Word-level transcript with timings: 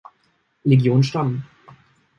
Legion 0.65 1.03
stammen. 1.03 1.45